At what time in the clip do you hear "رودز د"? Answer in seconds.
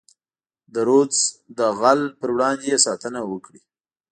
0.87-1.59